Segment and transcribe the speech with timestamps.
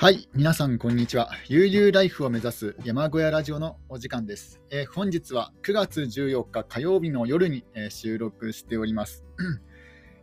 [0.00, 1.28] はい、皆さんこんにちは。
[1.48, 4.60] 悠々ライフを目指す山小屋ラジオのお時間です。
[4.70, 9.24] えー、本日は9月14日火曜日の夜に、えー、収録しております、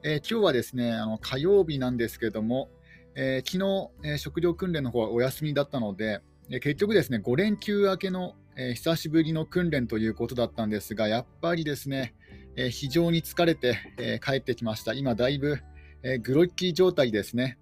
[0.01, 2.69] えー、今日はですね、あの火曜日なんですけども、
[3.15, 12.15] え昨日、え食料訓練の方はお休みだったので、え結局ですね、5連休明けの、え久しぶりの訓練ということだったんですが、やっぱりですね、
[12.55, 14.93] え非常に疲れて、え帰ってきました。
[14.93, 15.59] 今だいぶ、
[16.01, 17.57] えグロッキー状態ですね。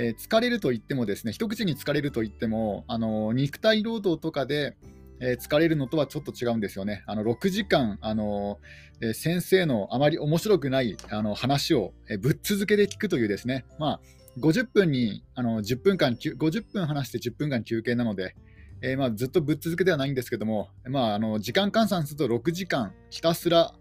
[0.00, 4.76] えー、疲れると言ってもですね一口に疲れると言ってもあの肉体労働とかで、
[5.20, 7.02] えー、疲れるのとはちょっと違うんですよね。
[7.06, 8.60] あの6時間あの、
[9.02, 14.00] えー、先生のあまり面白くないあの話を、えぶっ続けで聞くというですね、まあ、
[14.38, 18.36] 50分にあの10分間50分話して10分間休憩なので、
[18.82, 23.74] えまあ、ずっとぶっ続けではないんですけども、まあ、あの時間換算すると6時間ひたすら、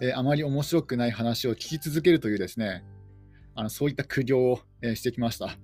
[0.00, 2.84] えあまり面白くない話を聞き続けるというですね
[3.58, 5.58] あのそういった苦行を、えー、してきました。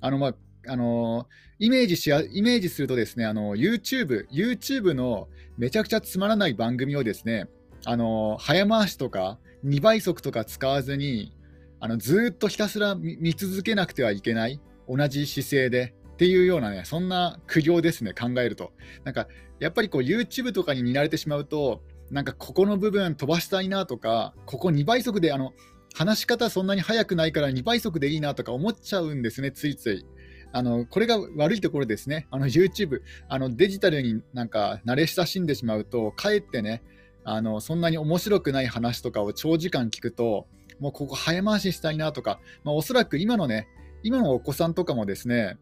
[0.00, 0.34] あのまあ
[0.68, 1.28] あの
[1.60, 7.48] イメージしやイメージするとですねあの YouTube, YouTube のめちゃくちゃつまらない番組をですね
[7.84, 11.32] あの早回しとか2倍速とか使わずに
[11.78, 18.72] あのずっとひたすら見続けなくてはいけない同じ姿勢でっていうようなねそんな苦行ですね考えると
[19.04, 19.28] なんか
[19.60, 25.52] やっぱりこう YouTube とかに見られてしまうとなんかここの部分飛ばしたいなとかここ2倍速であの
[25.96, 30.04] 話し方そんなに速くないから2倍速でいいなとか思っちゃうんですね、ついつい。
[30.52, 32.26] あのこれが悪いところですね。
[32.30, 36.82] YouTube、あのデジタルになんか慣れ親しんでしまうと、かえってね、
[37.24, 40.46] あのそんなに面白くない話とかを長時間聞くと、
[40.80, 43.66] もうここ早回ししたいなとか、まあ、おそらく今のね、
[44.02, 45.56] 今のお子さんとかもですね、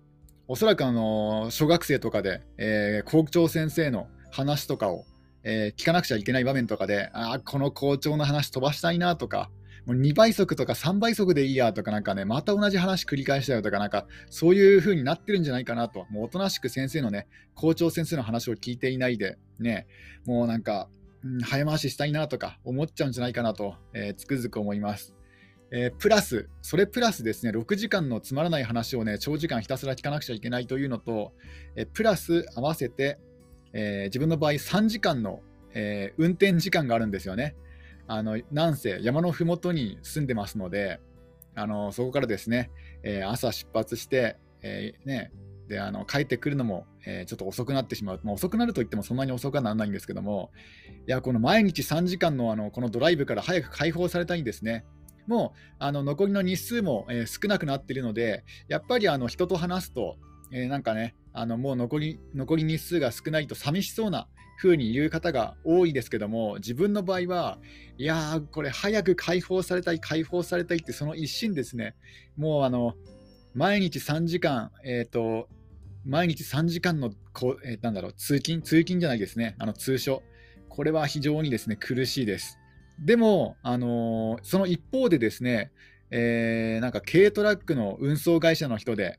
[0.49, 5.05] おそらくあの小学生とかで、えー、校長先生の話とかを、
[5.45, 9.49] えー、聞かなくちゃいけない場面とかで、あこの校長の話飛ばしたいなとか、
[9.87, 19.87] もう2倍速とか3倍速でいいやとか、なんかね、また同じ話繰り返したよとか、なんか、そういう風になってるんじゃないかなと、もうおとなしく先生のね、校長先生の話を聞いていないで、ね、
[20.25, 20.89] もうなんか、
[21.43, 25.15] 早回ししたいなとか思っちゃうんじゃないかなと、えー、つくづく思います。
[25.71, 31.33] えー、プラス、それプラスですね、6時間のつまらない話をね、長時間ひたすら聞かなくちゃいけないというのと、
[31.77, 33.19] えー、プラス合わせて、
[33.73, 35.41] え、自分の場合3時間の、
[35.77, 37.57] え運転時間があるんですよね。
[38.07, 41.01] あのなんせ山のふもとに住んでますので、
[41.55, 42.71] あのそこからですね、
[43.03, 45.33] えー、朝出発して、えー、ね、
[45.69, 50.51] であの帰ってくるのも、えー、ちょっと遅くなってしまう、まあ、遅くなるといってもそんなに遅くはならないんですけども、
[51.07, 54.85] いやこの毎日3時間のあのこのドライブから早く解放されたいんですね。
[55.27, 60.17] もうあの残りの日数も、え少なくなっているので、やっぱりあの人と話すと、
[60.53, 67.59] えなんかね、あのもう残り残り日数が少ないと寂しそうな風に言う方が多いですけども、自分の場合は、
[67.99, 71.97] いやー、これ早く解放されたい、解放されたいってその一心ですね。
[72.37, 72.95] もうあの、
[73.53, 75.49] 毎日3時間、えっ、ー、と、
[76.05, 80.23] 毎日3時間のこ、えー、なんだろう、通勤、通勤じゃないですね、あの通所。
[80.69, 82.59] これは非常にですね、苦しいです。
[83.01, 85.73] でも、あのー、その一方でですね、
[86.11, 89.19] えー、なんか軽トラックの運送会社の人で、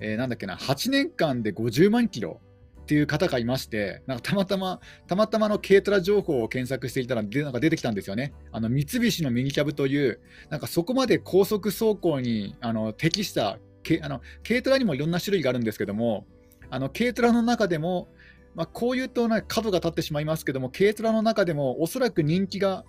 [0.00, 2.40] えー、なんだっけな、8年間で50万キロ
[2.82, 8.32] っていう方がいまして、なんかたまたま、たまたまの軽トラ情報を検索していたらで、なんか出てきたんですよね。
[8.50, 16.26] あの三菱のミニキャブという、なんかそこまで高速走行にあの適したけあの、軽トラにもいろんな種類があるんですけども、
[16.70, 18.08] あの軽トラの中でも、
[18.54, 22.84] まあ、こういうと、ね、角が立ってしまいますけども、軽トラの中でもおそらく人気が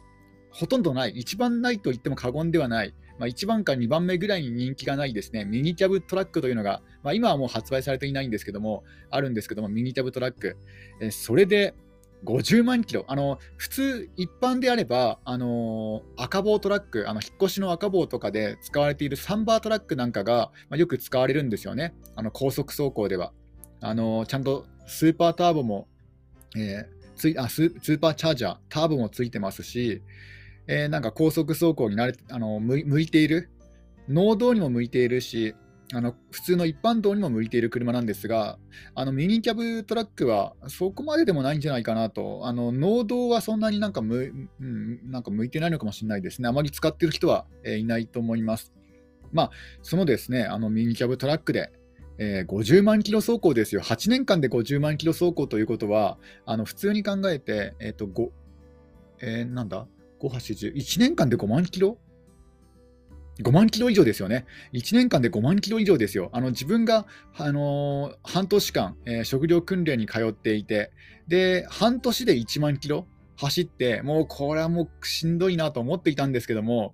[0.52, 10.58] ほとんどない、一番ないと言っても過言ではない、まあ、1番か2番目ぐらいに人気がないですね、ミニキャブトラックというのが、まあ、今はもう発売されていないんですけども、あるんですけども、ミニキャブトラック、
[11.00, 11.76] えそれで
[12.26, 23.34] 50万キロ、あの普通、一般であれば、あの赤棒トラック、あの引っ越しの赤棒とかで使われているサンバートラックなんかが、まあ、よく使われるんですよね、あの高速走行では。
[23.81, 25.88] あのちゃんとスーパーターボも、
[26.58, 30.02] えー、ついあスーパーチャージャー、ターボもついてますし、
[30.68, 33.50] えー、なんか高速走行に慣れあの向いている、
[34.08, 35.56] 農道にも向いているし、
[35.94, 38.58] あの普通の一般道にも向いている車なんですが、
[38.96, 48.74] あのミニキャブトラックはそこまででもないんじゃないかなと、あの農道はそんなになんかむ、うん、なんか向いてないのかもしれないですね、あまり使っている人は、えー、いないと思います。
[49.34, 51.72] まあ、そのですね、あのミニキャブトラックで、
[52.18, 58.30] えー、50万キロ走行ですよ、8年間で50万キロ走行ということは、あの普通に考えて、えっ、と、5、
[59.19, 59.88] えー、なんだ？
[60.21, 61.97] 5、8、10、1年間で5万キロ
[63.39, 64.45] ?5 万キロ以上ですよね。
[64.73, 66.29] 1年間で5万キロ以上ですよ。
[66.33, 67.07] あの自分が、
[67.38, 70.91] あのー、半年間、えー、食料訓練に通っていて、
[71.27, 73.07] で、半年で1万キロ
[73.38, 76.94] 走って、もうこれはもうしんどいなと思っていたんですけども、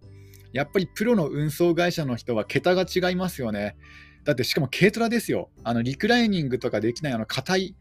[0.53, 3.75] やっぱりプロの運送会社の人は桁が違いますよね。
[4.24, 5.50] だってしかも軽トラですよ。
[5.63, 7.75] あのリクライニングとかできないあの硬い、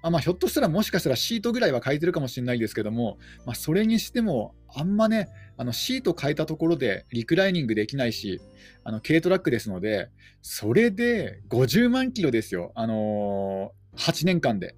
[0.00, 8.40] あまあ、ひょっとしたらもしかしたらシートぐらいは変えてるかもしれないですけども、まあ、それにしてもあんまね、あのシート変えたところでリクライニングできないし、
[8.84, 10.08] あの軽トラックですので、
[10.40, 14.76] それで50万キロですよ、あのー、8年間で。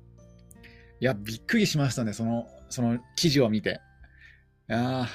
[1.00, 3.80] いや、びっくりしましたね、そのその記事を見て。
[4.68, 5.08] あ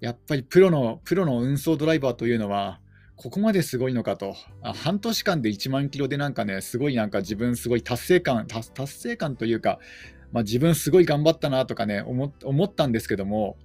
[0.00, 2.80] やっぱりプロのプロの運送ドライバーというのは、
[3.16, 4.34] ここまですごいのかと。
[4.62, 9.78] あ半年間で1万キロでなんかね、すごいなんか自分すごい達成感、達成感というか、
[10.32, 12.32] まあ、自分すごい頑張ったなとかね思、
[12.64, 13.56] ったんですけども、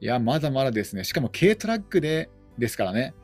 [0.00, 1.04] いや、まだまだですね。
[1.04, 2.28] しかも軽トラックで
[2.58, 3.14] ですからね。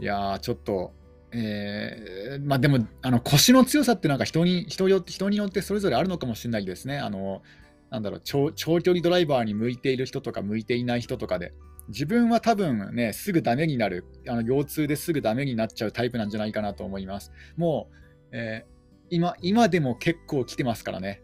[0.00, 0.92] いやちょっと、
[1.30, 6.98] えー、まあでも、あの腰の強さってなんか人に人よ人によってそれぞれあるのかもしれないですね。
[6.98, 7.42] あの
[7.90, 11.54] なんだろう、長距離ドライバーに向いている人とか向いていない人とかで。
[11.88, 17.32] 自分は多分ね、すぐダメになる、あの腰痛ですぐダメになっちゃうタイプなんじゃないかなと思います。
[17.56, 17.96] もう、
[18.32, 18.74] えー、
[19.10, 21.22] 今今でも結構来てますからね。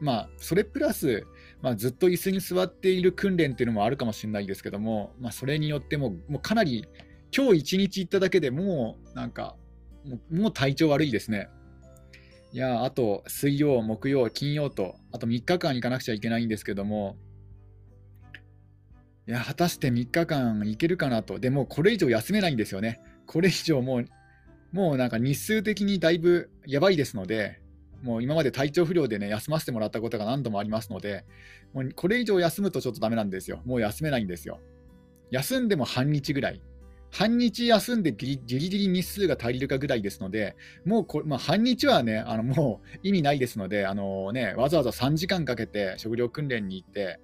[0.00, 1.26] まあ、それプラス、
[1.62, 6.86] まあ、ずっと椅子に座っている訓練っていうのもあるかもしれないですけども、まあ、それによってももうかなり
[7.34, 9.56] 今日一日行っただけでもうなんか
[10.04, 11.48] ももう体調悪いですね。
[12.52, 17.16] いやあと水曜、木曜、金曜とあと3日間行かなくちゃいけないんですけども
[19.28, 23.00] いや果たして3日間行けるかなとでもこれ以上休めないんですよね。
[23.26, 24.06] これ以上もう
[24.72, 27.60] もうなんか日数的にだいぶやばいですので
[28.02, 31.24] もう今まで体調不良でね、休ませてもらったことが何度もありますので、
[31.72, 33.60] もうこれ以上休むとちょっとダメなんですよ。
[33.64, 34.60] もう休めないんですよ。
[35.30, 36.62] 休んでも半日ぐらい。
[37.10, 47.18] 半日休んでギリギリギリ日数が足りるかぐらいですので、もうこ、まあ、半日はね、あのもう意味ないですので、あのね、わざわざ3時間かけて食料訓練に行って、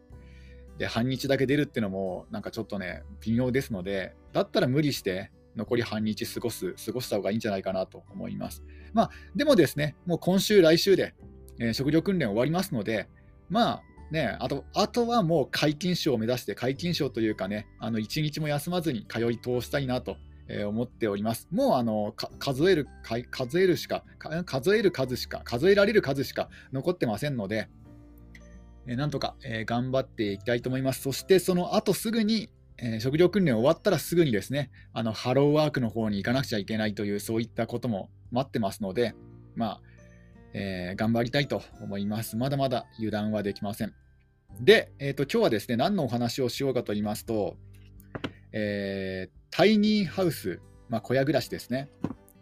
[0.79, 8.63] で半日だけ出るっていうのも、なんかちょっとね、微妙ですので、だったら無理して、残り半日過ごす、過ごした方がいいんじゃないかなと思います。
[8.93, 11.15] まあ、でもですね、もう今週、来週で、
[11.59, 13.09] えー、食料訓練終わりますので、
[13.51, 20.17] まあ、ね、あとあとはもう皆勤賞を目指して、皆勤賞というかね、あの1日も休まずに通い通したいなと。
[20.49, 21.49] え思っております。
[21.51, 22.89] もうあの数える
[23.31, 24.05] 数えるしか
[24.45, 27.69] 数える数しか数えられる数しか残ってませんので、
[28.87, 31.03] えなんとか、え頑張っていきたいと思います。
[31.03, 32.49] そしてその後すぐに
[32.83, 39.15] え、食料訓練終わったらすぐにですね、あのハローワークの方に行かなくちゃいけないという、そういったことも待ってますので、
[39.55, 39.81] まあ、
[40.53, 42.37] えー、頑張りたいと思います。
[42.37, 43.95] まだまだ油断はできません。
[44.61, 47.57] で、えーと、今日はですね、何のお話をしようかと言いますと、
[48.53, 51.89] えー、タイニーハウス、まあ、小屋暮らしですね。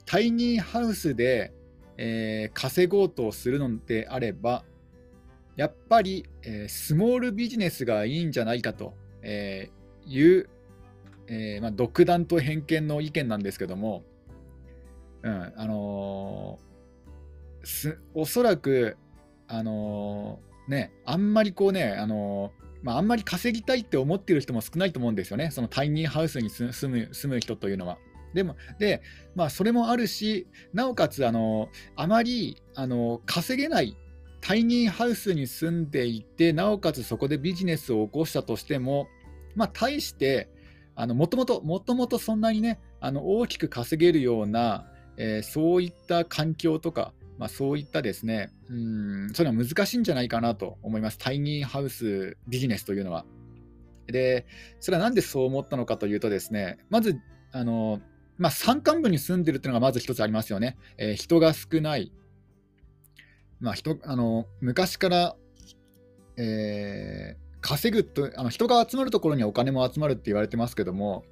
[0.06, 1.52] タイニーハウスで、
[1.98, 4.64] えー、稼ごうとするのであれば、
[5.61, 9.71] やっぱり、えー、スモールビジネスがいいんじゃないかと、え
[10.07, 10.49] いう、
[11.27, 14.03] えー、まあ、独断と偏見の意見なんですけども、
[15.23, 18.97] うんあのー、すおそらく、
[19.49, 22.53] あのー、ね、あんまりこうね、あの
[22.83, 27.99] まあ、あんまり稼ぎたいって思ってる人も少ないと思うんですよね、そのタイニーハウスに住む住む人というのは。
[28.33, 29.03] でも、で、
[29.35, 33.95] まあ、それもあるし、なおかつ、あのあまり、あの稼げない
[34.40, 39.08] タイニーハウスに住んでいて、なおかつそこでビジネスを起こしたとしても、
[39.54, 40.48] まあ、対して、
[40.96, 51.18] もともと、もともとそんなにね、あの大きく稼げるような、えー、そういった環境とか、まあ、そういったですね、うん、それは難しいんじゃないかなと思います。
[51.18, 53.25] タイニーハウスビジネスというのは。
[54.06, 54.47] で、
[54.80, 57.18] それはなんでそう思ったのかというとですね、まず、
[57.52, 58.00] あの、
[58.37, 60.76] まあ、山間部に住んでるっていうのがまず一つありますよね。
[60.99, 62.12] えー、人が少ない。
[63.61, 65.37] まあ、人あの昔から、
[66.37, 71.25] えー稼ぐとあの人が集まるところにお金も集まるって言われてますけども、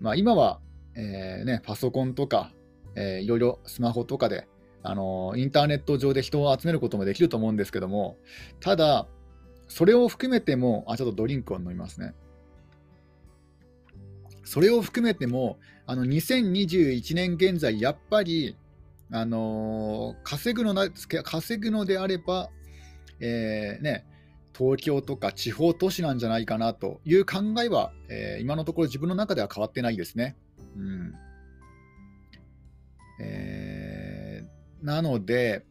[0.00, 0.60] まあ、今は、
[0.94, 2.50] えー、ね、パソコンとか、
[2.94, 4.48] えー、いろいろスマホとかで、
[4.82, 8.16] あのインターネット上で人を集めることもできると思うんですけども、
[8.60, 9.06] ただ、
[9.68, 12.14] それを含めても、あ、ちょっとドリンクを飲みますね。
[14.44, 18.56] それを含めても、あの2021年現在、やっぱり、
[19.12, 22.50] あのー、稼ぐのな稼ぐのであれば、
[23.20, 24.06] えーね、
[24.56, 30.36] 東京とか地方都市なんじゃないかなという考えは、えー、今のところ自分の中では変わってないですね。
[30.76, 31.14] うん
[33.20, 35.64] えー、なので、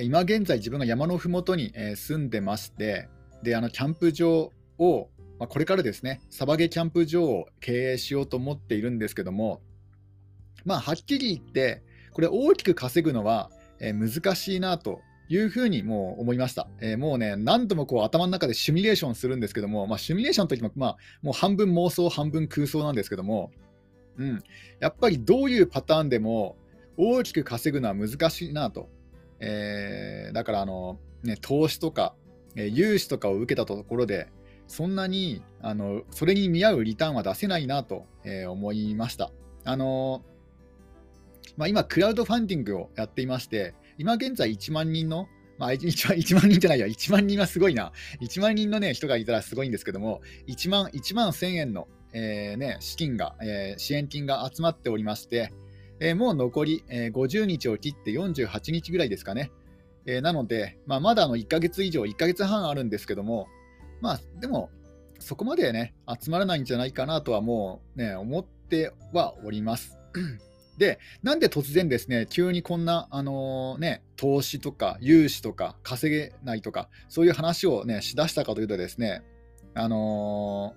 [0.00, 3.08] 今現在自分が山のふもとに、え、住んでまして、
[3.42, 9.62] であのキャンプ場を、まあ、これからですね、サバゲキャンプ場を経営しようと思っているんですけども、
[10.64, 13.50] まあ、はっきり言って、これ大きく稼ぐのは、
[13.80, 16.68] えー、難しいなというふうにもう思いました。
[16.80, 23.50] えー、もうね、何度もこう頭の中でシミュレーションするんですけども、まあ、シミュレーションといっても、まあ、もう半分妄想、半分空想なんですけども、
[24.16, 24.42] うん、
[24.80, 26.56] やっぱりどういうパターンでも
[26.96, 28.88] 大きく稼ぐのは難しいなと。
[29.40, 32.14] えー、だからあの、ね、投資とか、
[32.56, 34.28] えー、融資とかを受けたところで、
[34.66, 39.30] そんなにあのそれに見合うリターンは出せないなと、えー、思いました。
[39.64, 40.22] あの
[41.56, 45.28] まあ、今、クラウドファンディングをやっていまして、今現在1万人の、
[45.58, 47.92] まあ1、1, 万人じゃないや、1万人はすごいな。
[48.20, 55.52] 1万人の、ね、人がいたらすごいんですけども、1万 ,1 万1000円の、えーね、資金が、えー、支援金が集まっておりまして、
[56.00, 59.50] えー、もう残り、えー、50日を切って48日ぐらいですかね。
[60.06, 63.48] えー、なので、まあ、まだあの1ヶ月以上、1ヶ月半あるんですけども、
[64.00, 64.70] まあ、でも、
[65.18, 69.98] そこまでね、集まらないんじゃないかなとはもうね、思ってはおります。
[70.78, 79.22] で、なんで突然ですね、急にこんな、あのー、ね、投資とか融資とか稼げないとか、そういう話をね、しだしたかというとですね、
[79.74, 80.74] あの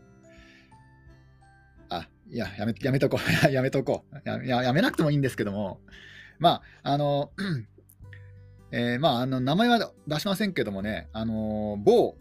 [1.89, 4.63] ー、あ、いや、やめ やめとこう、やめとこうや。
[4.63, 5.79] やめなくてもいいんですけども、
[6.39, 7.31] まあ、あの、
[8.71, 12.17] えー、まあ、あの名前は出しませんけどもね、あの某、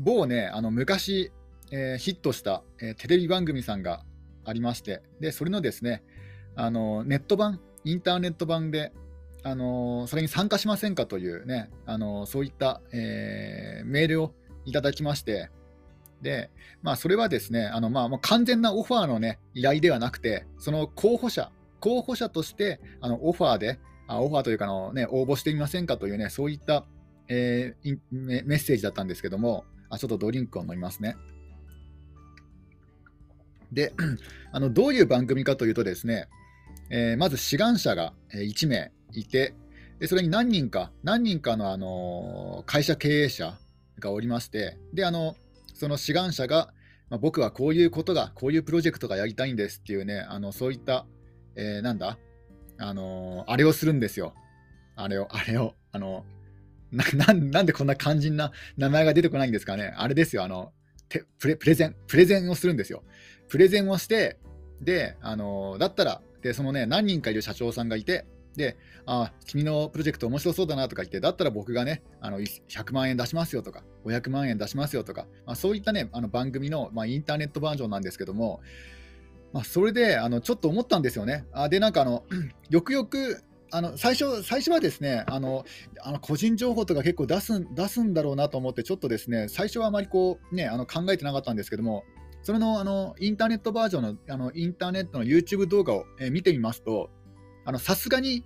[0.00, 1.30] 某ね、あの昔、
[1.70, 4.04] え、ヒットした、え、テレビ番組さんが
[4.44, 6.02] ありまして、でそれのですね、
[6.56, 8.92] あのネット版、インターネット版で、
[9.42, 14.34] あのそれに参加しませんかというね、あのそういった、えー、メールを
[14.64, 15.50] いただきまして、
[16.22, 16.50] で、
[16.82, 26.84] まあ、それはですね、あのまあ、もう完全なオファーの、ね、依頼ではなくて、その候補者、候補者としてあのオファーで、あオファーというかの、ね、応募してみませんかというね、そういった、
[27.28, 31.16] えー、メッセージだったんですけども、あちょっとドリンクを飲みますね。
[33.72, 33.92] で、
[34.52, 36.28] あのどういう番組かというとですね、
[36.90, 39.54] えー、まず志願者が1名いて、
[39.98, 43.58] でそれに何人か、何人かの、あの会社経営者
[43.98, 45.36] がおりまして、であの
[45.74, 46.72] その志願者が、
[47.10, 51.06] まあ、僕はこういうことが、こういうプロジェクトがやりたいんですっていうね、あのそういった、
[51.54, 52.18] えー、なんだ、
[52.78, 54.34] あのあれをするんですよ。
[54.96, 56.24] あれを、あれを、あの
[56.92, 59.94] ななんでこんな肝心な名前が出てこないんですかね。
[59.96, 60.72] あれですよ、あの
[61.08, 63.02] プレプレゼン、プレゼンをするんですよ。
[63.48, 64.38] プレゼンをして、
[64.80, 68.26] で、あのだったら、で、そのね、何人かいる社長さんがいて、
[68.56, 78.60] で、あ君のプロジェクト面白そうだなとか言って、だったら僕がね、あの100万円出しますよとか、500万円出しますよとか、まあ、そういったね、あの番組の、まあ、インターネットバージョンなんですけども、
[79.52, 81.44] まあ、それであのちょっと思ったんですよね。
[81.52, 82.24] あで、なんかあの、
[82.70, 85.64] よくよくあの最初最初はですねあの
[86.02, 92.04] あの個人情報とか結構出す出すんだろうなと思って、ちょっとですね最初はあまりこう、ね、あの考えてなかったんですけども、
[92.46, 97.10] それのあのインターネットバージョンのあのインターネットの YouTube 動画を、え、見てみますと、
[97.80, 98.44] さすがに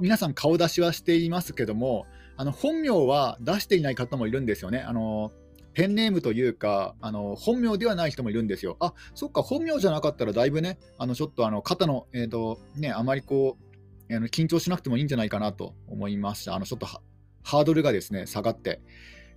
[0.00, 2.06] 皆さん顔出しはしていますけども、
[2.36, 4.78] あの本名は出していない方もいるんですよね。
[4.78, 5.32] あの
[5.74, 8.76] ペンネームというか、あの本名ではない人もいるんですよ。
[8.78, 13.58] あそっか、本名じゃなかったらだいぶね、あのちょっとあの肩の、えーとね、あまりこ
[14.08, 16.54] うあの緊張しなくてもいいんじゃないかなと思いました。
[16.54, 18.80] あのちょっとハードルがですね下がって。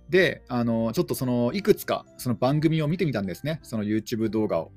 [0.08, 4.72] で、あのちょっとそのいくつかその番組を見てみたんですね、その YouTube 動画を。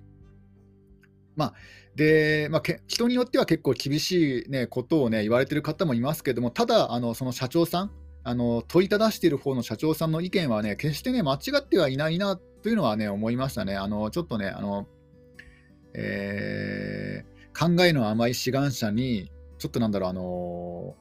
[1.36, 1.54] まあ
[1.96, 7.92] でまあ、人によっては結構厳しい、ね、ことを、ね、言われてる方もいますけども、ただ、あのその社長さん、
[8.24, 13.76] あの問いただしている方の社長さんの意見はね、決してね、間違ってはいないなというのはね、思いましたね。
[13.76, 14.88] あのちょっとね、あの
[15.94, 20.96] えー、考えの甘い志願者に、ちょっとなんだろう、あの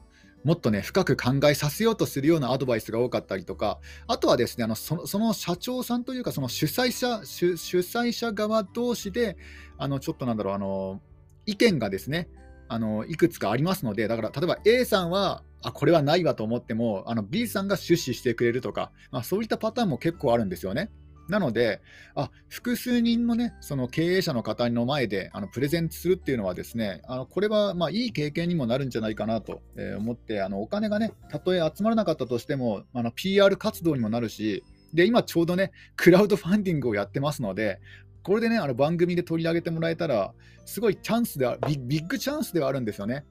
[0.49, 9.37] もっとね、深く考えさせようとするようなアドバイスが多かったりとか、あとはですね、あのその社長さんというか、その主催者主主催者側同士で、
[9.77, 11.03] あのちょっとなんだろう、あの
[11.45, 12.31] 意見がですね、
[12.67, 20.91] あのいくつかありますので、だから例えば A さんは、あこれはないわと思っても、あの B さんが出資してくれるとか、まあ、そういったパターンも結構あるんですよね。
[21.29, 21.81] なので、
[22.15, 29.63] あ複数人の,、ね、その経営者の方の前であのプレゼンするっていうのは、ですねあのこれはまあいい経験にもなるんじゃないかなと
[29.99, 37.81] 思って、あのお金がね、たとえ集まらなかったとしても、PR 活動にもなるし、で今ちょうどね、クラウドファンディングをやってますので、
[38.23, 40.33] これでね、あの番組で取り上げてもらえたら、
[40.65, 43.25] すごいチャンスではビ、ビッグチャンスではあるんですよね。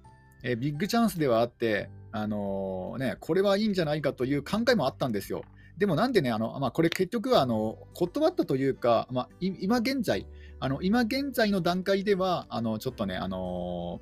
[0.44, 5.44] えビッグチャンスではあって、あのー、ね、これはいいんじゃないかという考えもあったんですよ。
[5.78, 10.26] でもなんでね、あのまあ、これ結局はあの断ったというか、まあ、今現在、
[10.60, 14.02] あの今現在の段階では、あのちょっとね、あの、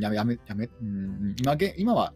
[0.00, 2.12] やめ、やめ、やめ、うん、今今は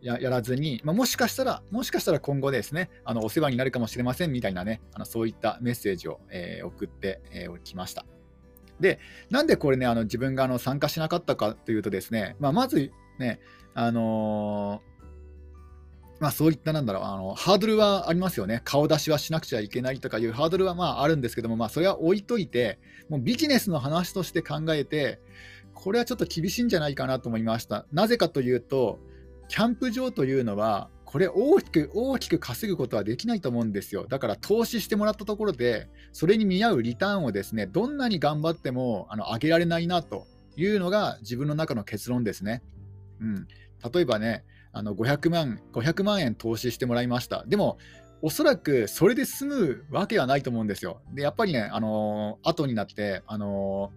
[0.00, 8.06] ややらずに、まあ、もしかしたら、もしかしたら今後ですね、あのお世話になるかもしれませんみたいなね、あのそういったメッセージを、えー、送ってお、えー、きました。
[8.78, 13.40] で、なんでこれね、あの自分があの参加しなかったかというとですね、まあ、まずね、
[13.74, 14.95] あのー
[16.18, 25.20] まあ、そういったなんだろうあのハードルはありますよね、顔出しはしなくちゃいけないとかいうハードルはまああるんですけども、まあ、それは置いといて、もうビジネスの話として考えて、
[25.74, 27.86] これはちょっと厳しいんじゃないかなと思いました。
[27.92, 28.98] なぜかというと、
[29.48, 34.06] キャンプ場というのは、これ大きく大きく稼ぐことはできないと思うんですよ。
[34.08, 42.62] だから投資してもらったところで、それに見合うリターンをですね、どんなに頑張ってもあの上げられないなというのが自分の中の結論ですね。
[43.20, 43.46] うん、
[43.92, 44.44] 例えばね、
[44.76, 47.44] あの500万 ,500 万円投資してもらいました。
[47.46, 47.78] でも、
[48.20, 51.00] おそらくそれで済むわけはないと思うんですよ。
[51.14, 53.90] で、やっぱりね、あのー、後になって、あの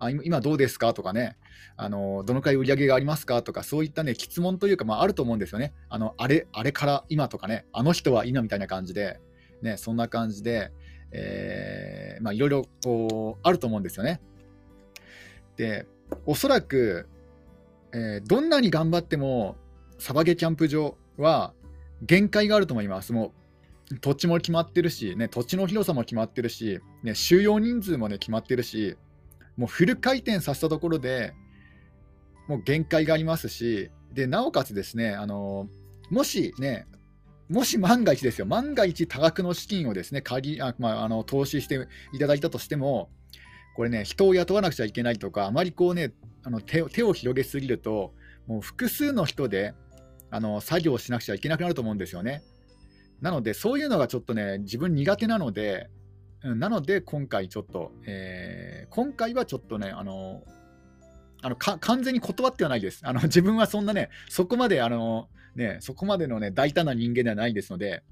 [0.00, 0.92] ー、あ今どうですか？
[0.92, 1.36] とかね、
[1.76, 3.42] あの、どのくらい売り上げがありますか？
[3.42, 5.72] とか、そういったね、質問というか、まあ、あると思うんですよね。
[5.88, 9.20] あのあれあれから今とかね、あの人は今みたいな感じで、
[9.62, 10.72] ね、そんな感じで、
[11.12, 14.20] えまあ、いろいろこうあると思うんですよね。
[15.56, 15.86] で、
[16.26, 17.08] おそらく、
[17.92, 19.54] えどんなに頑張っても、
[19.98, 21.54] サバゲキャンプ場は
[22.02, 23.12] 限界があると思います。
[23.12, 23.32] も
[23.90, 28.96] う土地も決まってるし、ね、土地の広さも決まってるし、ね、収容人数も、ね、決まってるし、
[29.56, 31.34] もうフル回転させたところで
[32.48, 35.68] もう限界がありますし、でなおかつですね、あの
[36.10, 36.86] もしね、
[37.48, 43.10] もし万が一ですよ、万が一多額の資金をですね借りあ、まあ、あの投資していただいたとしても、
[43.76, 48.14] これね、人を雇わなくちゃいけないとか、あまりこうね、あの手手を広げすぎると、
[48.46, 49.74] もう複数の人で
[50.34, 52.42] あの作業しなくちゃいけなくなると思うんですよね。
[53.20, 55.88] なので、そういうのがちょっとね、自分苦手なので、
[56.42, 60.42] なので今回ちょっと、えー、今回はちょっとね、あの
[61.40, 63.02] あの完全に断ってはないです。
[63.04, 68.02] あの 自分はそんなね、そこまであの、ね、そこまでの、ね、大胆な人間ではないですので、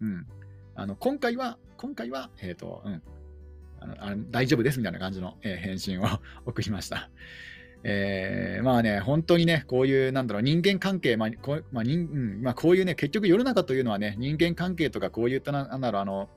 [0.00, 0.26] うん、
[0.76, 3.02] あの今回は、今回は、えーとうん、
[3.80, 6.06] あのあの大丈夫ですみたいな感じの、えー、返信を
[6.46, 7.10] 送りました。
[7.84, 16.28] えー、まあね、本当にね、こういう、なんだろう、人間関係、まあこうまあ人うんまあ、こういうね、結局世の中というのはね、人間関係とか、こういった、なんだろう、あの、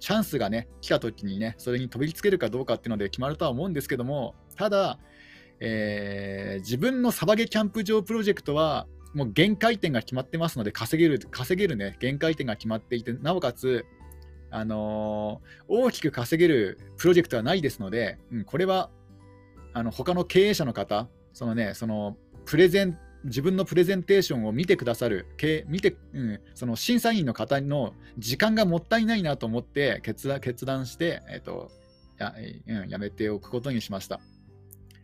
[0.00, 4.98] チャンスがね、来た時にね、それに飛びつけるかどうかっていうので決まるとは思うんですけども、ただ、
[5.60, 13.86] えー、自分のサバゲキャンプ場プロジェクトは、もう限界点が決まってますので、稼げる、稼げるね、限界点が決まっていて、なおかつ、
[14.50, 18.90] あのー、大きく稼げるプロジェクトはないですので、うん、これは
[19.74, 25.26] あの他の経営者の方、そのね、そのプレゼン自分のプレゼンテーションを見てくださる、
[25.66, 31.70] 見てうん、その審査員の方の時間がもったいないなと思って決断決断して、えーと
[32.18, 32.34] や
[32.68, 34.20] うん、やめておくことにしました。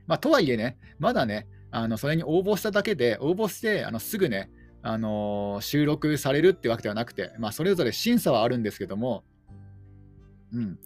[0.07, 4.51] まあ、とはいえね、まだね、あのそれに応募しただけで、応募してあのすぐね、
[4.83, 9.25] あのー、収録されるってわけではなくて、まあ、それぞれ審査はあるんですけども、
[10.53, 10.79] うん、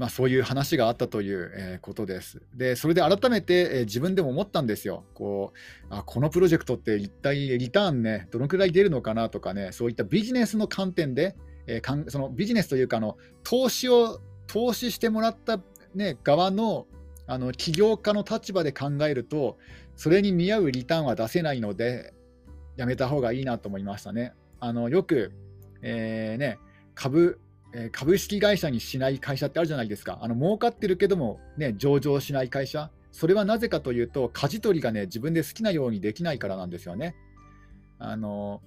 [0.00, 2.40] まあ、そういう話があったという、えことです。
[2.54, 5.04] で、それで改めて、え自分でも思ったんですよ。
[5.12, 5.52] こ
[5.90, 11.36] うあこのプロジェクトって一体リターンね、どのくらい出るのかなとかね、そういったビジネスの観点で、
[11.66, 15.60] えかんそのビジネスというかの、投資を、投資してもらった、
[15.94, 16.86] ね、側の
[17.26, 19.58] あの起業家の立場で考えると、
[19.96, 22.14] それに見合うリターンは出せないので、
[22.76, 24.32] やめた方がいいなと思いましたね。
[24.60, 25.32] あのよく、
[25.82, 26.58] えー、ね、
[26.94, 27.38] 株
[27.72, 30.18] えー、株式会社にしない会社ってあるじゃないですか。
[30.22, 32.90] あの儲かってるけども、ね、上場しない会社。
[33.12, 37.16] それはなぜかというと、舵取りがね、自分で好きなようにできないからなんですよね。
[37.98, 38.62] あの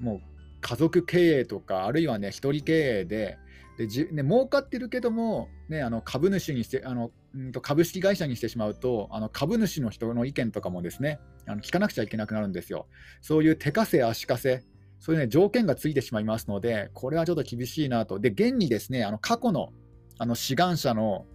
[0.00, 0.20] もう
[0.62, 3.38] 家族経営とか、あるいはね、一人経営で、
[3.78, 12.86] でじね、儲かってるけども、ね、あの株主にしてあの、うんと株式会社にしてしまうと、あの株主の人の意見とかもですね、あの聞かなくちゃいけなくなるんですよ。
[13.20, 14.62] そういう手稼足かせ、
[15.02, 18.20] そういうね、条件がついてしまいますので、これはちょっと厳しいなと。
[18.20, 19.70] で、現にですね、あの過去の
[20.16, 21.26] あの志願者の、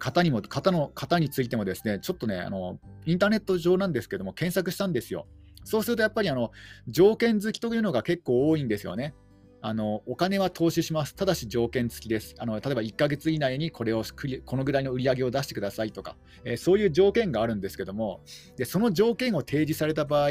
[0.00, 5.28] 方にも、方の方についてもですね、ちょっとね、あのインターネット上なんですけども、検索したんですよ。
[5.62, 6.50] そうするとやっぱりあの
[6.88, 9.14] 条件付きというのが結構多いんですよね。
[9.62, 12.34] あのお金は投資します、ただし条件付きです。
[12.38, 14.02] あの例えば1ヶ月以内にこれを
[14.44, 18.22] このぐらいの売り上げを出してくださいとか、えー、そういう条件があるんですけども、
[18.56, 20.30] でその条件を提示された場合、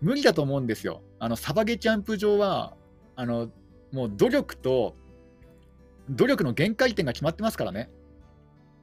[0.00, 1.02] 無理だと思うんですよ。
[1.18, 2.76] あのサバゲキャンプ場は
[3.14, 3.50] あの
[3.92, 4.94] もう努力と
[6.10, 7.90] 努力の限界点が決まってますからね。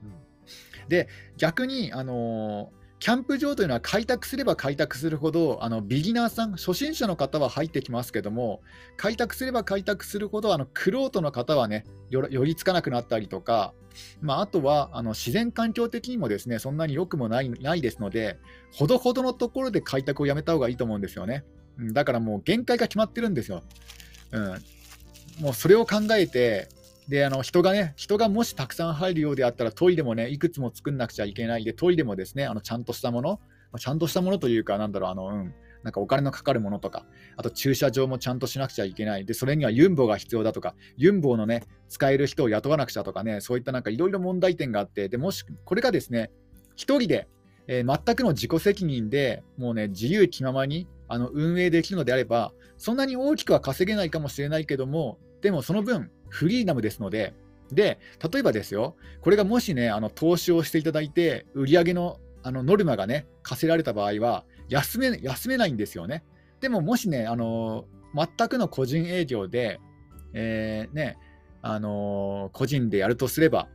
[0.04, 2.72] うん、で逆に、あの
[3.04, 8.62] キャンプ場というのは開拓すれば開拓するほどあのビギナーさん初心者の方は入ってきますけども
[8.96, 13.74] 開拓すれば開拓するほどあのクロートの方はね寄りつかなくなったりとか
[14.22, 18.40] まあ、あとはあの自然環境的にもですねそんなに良くもないないですので、
[18.72, 21.44] ほどほどのところで開拓をやめた方がいいと思うんですよね。
[21.92, 23.62] だからもう限界が決まってるんですよ。
[24.32, 24.44] うん、
[25.42, 26.70] もうそれを考えて、
[27.08, 33.40] であの人がね、人がもしたくさん入るようであったら、トイレもね、いくつも作んなくちゃいけないで、トイレもですね、あのちゃんとしたもの、
[33.78, 39.26] ちゃんとしたものというか、なんだろう、あの、うん、なんかお金のかかるものとか、あと駐車場もちゃんとしなくちゃいけない。
[39.26, 46.32] で、それにはユンボが必要だとか、ユンボのね、使える人を雇わなくちゃとかね、そういったなんかいろいろ問題点があって、でもし、これがですね、
[46.76, 47.28] 一人で、
[47.68, 57.36] えー、全くの自己責任でもうね、自由気ままにあの運営できるのであれば、そんなに大きくは稼げないかもしれないけども、でもその分、フリーダムですので、
[57.72, 58.00] で、
[58.32, 66.24] 例えばですよ、これがもしね、あの投資をしていただいて、売上のあのノルマがね、課せられた場合は休め、休めないんですよね。
[66.60, 69.80] でも、もしね、あの全くの個人営業で、
[70.34, 71.18] えー、ね、
[71.62, 73.70] あの個人でやるとすれば、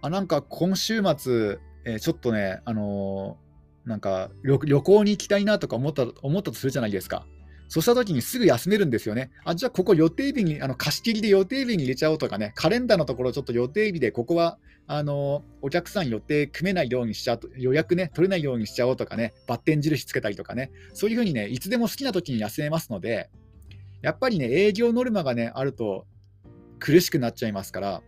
[0.00, 3.36] あなんか今週末、えー、ちょっとね、あの
[3.84, 7.26] なんか旅行に行きたいなとか思った思ったとするじゃないですか。
[7.74, 9.32] そうした時にすぐ休めるんですよね。
[9.44, 23.28] あ、じゃあここ予定日に、あの貸し切りで予定日に入れちゃおうとかね、カレンダーのところちょっと予定日で、ここはあのお客さん予定組めないようにしちゃうと、予約ね、取れないようにしちゃおうとかね、バッテン印つけたりとかね、そういうふうにね、いつでも好きな時に休めますので、
[24.02, 26.06] やっぱりね、営業ノルマがね、あると
[26.78, 28.02] 苦しくなっちゃいますから、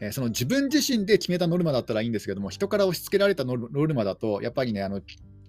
[0.00, 5.02] えその自分自身で決めたノルマだったらいいんですけども、人から押し付けられたノルマだと、やっぱりね、あの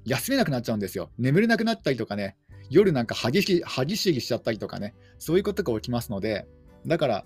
[0.05, 1.09] 休めなくなっちゃうんですよ。
[1.17, 2.35] 眠れなくなったりとかね、
[2.69, 6.47] 夜なんか激し激しぎしちゃったりとかね、そういうことが起きますので、
[6.85, 7.25] だから、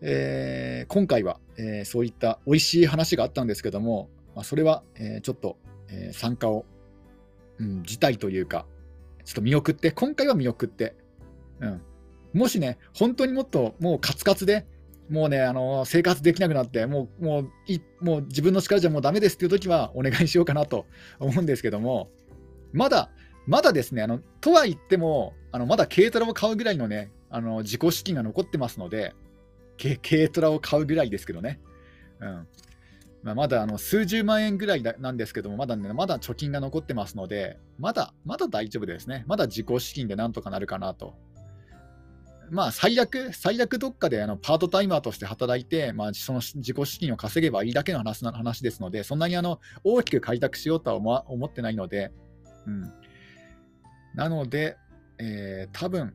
[0.00, 5.56] えー、今回は、えー、そういった美味しい話があったんですけども、まあ、それは、えー、ちょっと、
[5.88, 6.64] え参加を、
[7.58, 8.66] うん、辞退というか、
[9.24, 10.96] ちょっと見送って、今回は見送って、
[11.60, 11.82] うん、
[12.32, 14.66] もしね、本当にもっともうカツカツで、
[15.08, 20.86] もうね、あの生活できなくなって、もうもういもう自分の力じゃもうダメですっていう時はお願いしようかなと
[21.20, 22.10] 思うんですけども、
[22.72, 23.10] まだ
[23.46, 29.14] まだですね、あのとは言っても、あのまだ軽トラを買うぐらいのね、あの自己資金が残ってますので、
[29.78, 31.60] 軽トラを買うぐらいですけどね。
[32.20, 32.46] うん
[33.24, 39.24] まあ、まだあの数十万円ぐらいなんですけども、まだね、まだ貯金が残ってますので、まだ、まだ大丈夫ですね。
[39.26, 41.14] まだ自己資金でなんとかなるかなと。
[42.50, 52.12] まあ、最悪、最悪どっかであのパートタイマーとして働いて、まあ、その自己資金を稼げばいいだけの話な話ですので、そんなにあの大きく開拓しようとは思ってないので、
[52.66, 52.92] うん、
[54.14, 54.76] なので、
[55.18, 56.14] えー、多分、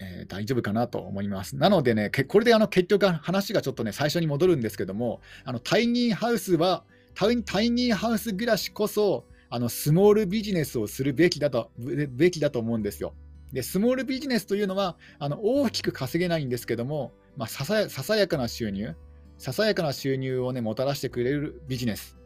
[0.00, 1.56] えー、大丈夫かなと思います。
[1.56, 7.36] なのでね、これであの結局話がちょっとね、最初に戻るんですけども、あのタイニーハウスは、タイ
[7.70, 13.14] ニーハウス暮らしこそ、あのスモールビジネスをするべきだとべきだと思うんですよ。
[13.52, 18.94] で、スモールビジネスというのは、あの大きく稼げないんですけども、まあ、ささささやかな収入、
[19.38, 22.16] ささやかな収入を、ね、もたらしてくれるビジネス。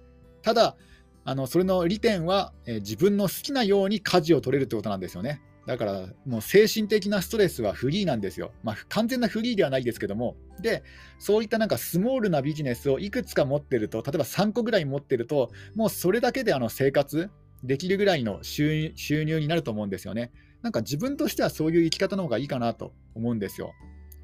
[0.43, 0.77] ただ、
[1.25, 5.43] あのそれの利点は、え、自分の好きなように舵を取れるってことなんですよね。
[5.67, 8.53] だから、もう精神的なストレスはフリーなんですよ。
[8.63, 10.83] まあ、完全なフリーではないですけども、で、
[11.19, 17.31] そういったなんかスモールなビジネスをいくつか持ってると、例えば3個ぐらい持ってると、もうそれだけであの生活
[17.63, 20.33] できるぐらいの収入になると思うんですよね。
[20.63, 23.73] なんか自分としてはそういう生き方の方がいいかなと思うんですよ。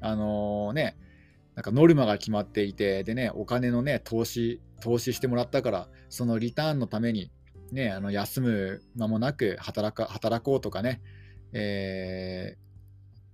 [0.01, 0.97] あのー、ね、
[1.55, 7.31] なんかノルマが決まっていて、でね、お金のね、投資、投資してもらったから、そのリターンのために、
[7.71, 11.01] ね、あの休む間もなく働か働こうとかね、
[11.53, 12.67] えー、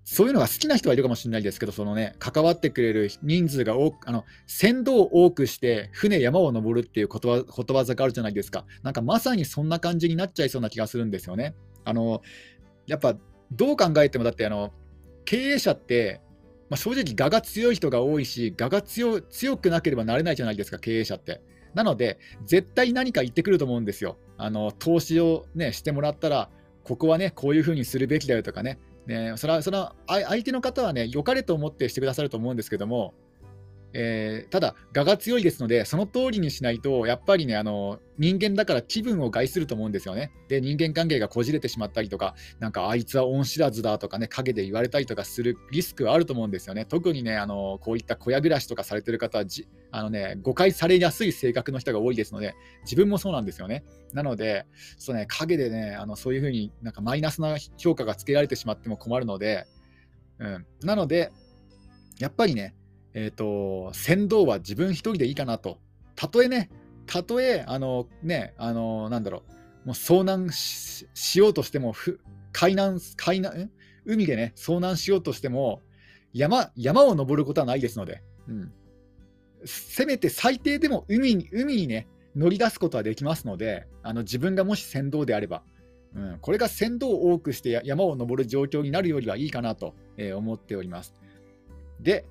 [0.06, 8.66] そういうのが好きな人はいるかもしれないですけど、そのね、関わってくれる人数が多く、あの、船頭を多くして、船山を登るっていうことわことわざがあるじゃないですか。
[8.84, 11.56] なんかまさにそんな感じになっちゃいそうな気がするんですよね。
[11.86, 12.22] あの、
[12.86, 13.16] やっぱ、
[13.52, 14.74] どう考えても、だって、あの、
[15.24, 16.22] 経営者って、
[16.70, 19.22] まあ、正直、我が強い人が多いし、我が強
[19.58, 21.42] くなければなれないじゃないですか、経営者って。
[21.74, 24.18] なので、絶対何か言ってくると思うんですよ。
[24.38, 26.50] あの投資を、ね、してもらったら、
[26.84, 33.14] ここはね、こういうふうにするべきだよとかね、ねそれはその相手の方はね、良かれと思ってしてくださると思うんですけども、
[33.94, 40.32] えー、ただ、我が強いですので、その通りにしないと、やっぱりね、あの人間だから気分を害すると思うんですよね。
[40.50, 46.86] で、人間関係がこじれてしまったりとか、なんかあいつは恩知らずだとかね、陰で言われたりとかするリスクはあると思うんですよね。
[46.86, 53.84] 特にね、あのこういった小屋暮らしとかされてる方はじあの、ね、誤解されやすい性格の人が多いですので、自分もそうなんですよね。
[54.12, 54.66] なので、
[54.98, 59.66] そうね、陰でね、あのそういうふうになんかマイナスな評価がつけられてしまっても困るので、
[60.40, 61.32] うん、なので、
[62.20, 62.76] やっぱりね、
[63.14, 65.80] えっ、ー、と、船頭は自分一人でいいかなと。
[66.16, 66.70] たとえね、
[67.06, 69.44] たとえ、あの、ね、あの、なんだろ
[69.84, 71.06] う、もう遭難し
[71.40, 71.94] ようとしても、
[72.52, 73.72] 海難、海難、
[74.06, 75.82] 海でね、遭難しようとしても、
[76.34, 78.72] 山、山を登ることはないですので、うん。
[79.66, 85.64] せめて最低でも海に、海にね、乗り出すことはできますので、あの自分がもし船頭であれば、
[86.16, 91.14] うん、これが船頭を多くして山を登る状況になるよりはいいかなと、えー、思っております。
[92.00, 92.26] で、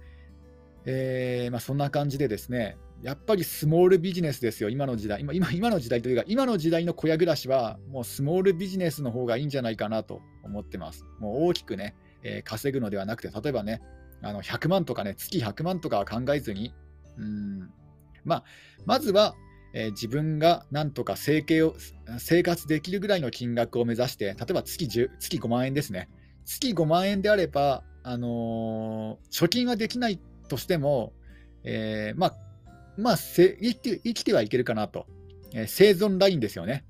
[0.85, 5.21] えー、まあ、そんな感じでですね、やっぱりスモールビジネスですよ、今の時代。
[5.21, 11.05] 今今の時代というか、今の時代の小屋暮らしは、もうスモールビジネスの方がいいんじゃないかなと思ってます。
[11.18, 13.83] もう大きくね、えー、稼ぐのではなくて、例えばね、
[14.23, 16.73] あの100万とかね、月100万とかは考えずに、
[17.18, 17.71] うん
[18.25, 18.45] まあ、
[18.87, 19.35] まずは、
[19.75, 21.75] えー、自分がなんとか生計を
[22.18, 26.09] 生活できるぐらいの金額を目指して、例えば月 ,10 月5万円ですね。
[26.45, 30.21] 月5万円であれば、あのー、貯金はできない
[30.53, 31.15] としても、
[31.65, 32.35] えー、まあ、
[32.99, 35.07] まあ、生きて生きてはいけるかなと、
[35.55, 36.85] えー、生存ラインですよね。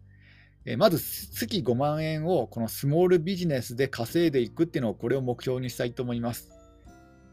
[0.65, 6.51] えー、まず月5万円をこのスモールビジネスで稼いでいくっていうのをこれを目標にしたいと思います。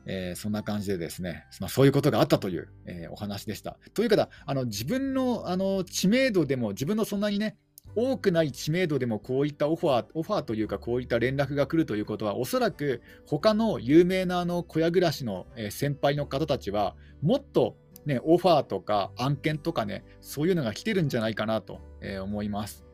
[0.06, 3.80] えー、そんな感じでですね、まあ、そういうことがあったという、えー、お話でした。
[3.96, 7.58] というかあの自分のあの知名度でも、自分のそんなにね、
[8.00, 21.82] 多くない知名度でもこういったオファー、オファーというか、こういった連絡が来るということは、おそらく他の有名なあの小屋暮らしの先輩の方たちは、もっと、ね、オファーとか案件とかね、そういうのが来てるんじゃないかなと
[22.24, 22.86] 思います。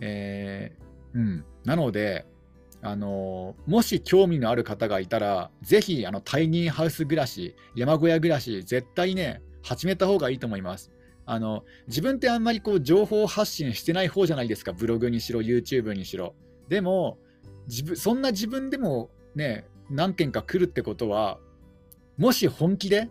[0.00, 2.26] えー、うん、なので、
[2.80, 10.92] あのもし興味のある方がいたら、ぜひあのタイニーハウス暮らし、山小屋暮らし、絶対ね、始めた方がいいと思います。
[11.30, 16.34] あの自分ってあんまりこう情報発信してない方じゃないですか、ブログにしろ、YouTube にしろ。
[16.70, 17.18] でも、
[17.66, 21.38] 自分そんな自分でもね、何件か来るってことは、
[22.16, 23.10] もし本気で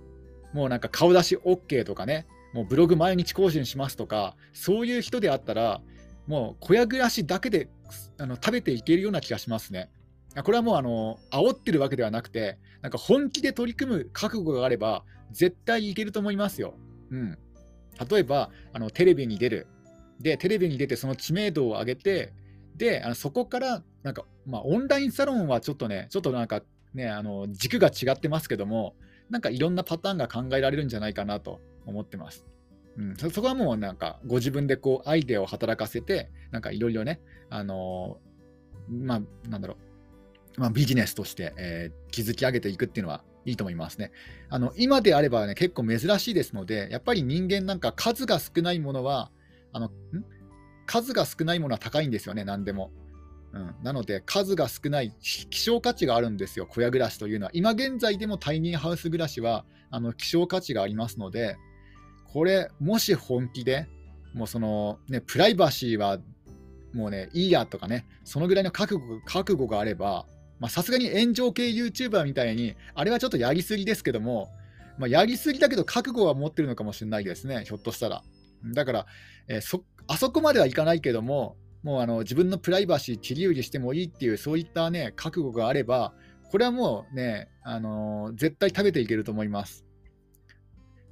[0.52, 5.82] もうなんか顔出し OK とかね、もうブログ毎日更新しますとか、そういう人であったら、
[6.26, 7.70] もう小屋暮らしだけで
[8.18, 9.92] あの食べていけるような気がしますね。
[10.44, 16.74] これはもうあの煽ってるわけではなくて、なんか本気で取り組む覚悟があれば、絶対いけると思いますよ。
[17.12, 17.38] うん、
[18.10, 19.68] 例えばあの、テレビに出る。
[20.20, 22.34] で、テレビに出てその知名度を上げて、
[22.76, 26.62] で、あのそこからなんか、まあ、オンラインサロンはちょっとね、ちょっとなんか
[26.94, 28.96] ね、あの軸が違ってますけども、
[29.30, 32.46] なんかいろんなパターンが考えられるんじゃないかなと思ってます。
[32.98, 38.18] うん、そこはもうなんかご自分でこうアイデアを働かせてなんかいろいろねあの、
[38.90, 39.78] まあなんだろ
[40.58, 44.12] う、まあ、ビジネスとして、えー、築き上げていくっていうのはいいと思いますね。
[44.50, 49.32] あの今であればね結構珍しいですのでやっぱり人間なんか数が少ないものは
[49.74, 49.90] あの
[50.86, 52.92] 数が少ないものは高いんですよね何でも。
[53.54, 61.56] うん、なので数が少ない希少価値があるんですよ小屋暮らしというのは今現在でもタイニーハウス暮らしはあの希少価値がありますので
[62.38, 63.88] これ、もし本気で、
[64.34, 66.20] もうその、ね、プライバシーは
[66.94, 70.26] もうね、いいやとかね、そのぐらいの覚悟覚悟があれば、
[70.70, 74.50] さすがに炎上系 YouTuber みたいに、あれはちょっとやりすぎですけども、
[74.98, 78.24] まあ、やりすぎだけど覚悟は持ってるのかもしれないですね、ひょっとしたら。
[78.74, 79.06] だから、
[79.48, 86.14] えー、そあそこまではいかないけども、もうあの自分のプライバシー切り売りしてもいいっていう、そういったね、覚悟があれば、
[86.50, 89.86] これはもうね、あのー、絶対食べていけると思います。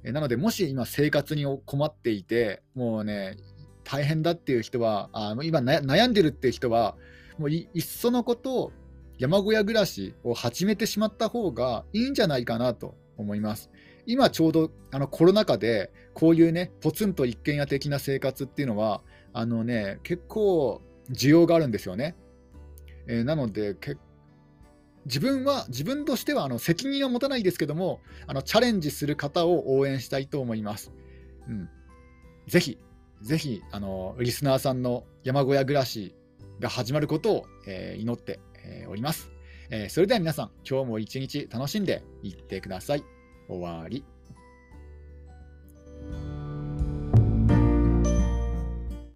[0.02, 3.36] なので、もし今生活に困っていて、もうね、
[3.84, 6.96] 大変だっていう人は、あ今悩んでるっていう人は、
[7.38, 8.72] もういっそのこと
[9.18, 13.70] 山小屋暮らしを始めてしまった方がいいんじゃないかなと思います。
[14.06, 19.02] 今ちょうどあのコロナ禍でこういうねポツンと一軒家的な生活っていうのは
[19.32, 22.14] あのね結構需要があるんですよね。
[23.08, 23.76] えー、なので
[25.06, 30.92] 自分は、自分としてはあの責任は持たないですけども、あのチャレンジする方を応援したいと思います。
[31.48, 31.68] うん、
[32.48, 32.78] ぜひ、
[33.22, 36.16] ぜひあの、リスナーさんの山小屋暮らし
[36.58, 38.40] が始まることを、えー、祈って、
[38.88, 39.30] おります、
[39.88, 43.04] それでは皆さん、今日も一日楽しんでいってください。
[43.48, 44.04] 終わり。